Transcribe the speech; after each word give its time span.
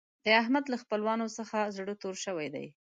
د 0.25 0.27
احمد 0.41 0.65
له 0.69 0.77
خپلوانو 0.83 1.27
څخه 1.37 1.57
زړه 1.77 1.93
تور 2.01 2.15
شوی 2.25 2.47
دی. 2.55 2.67